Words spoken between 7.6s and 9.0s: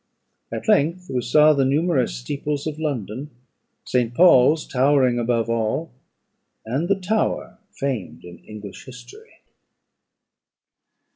famed in English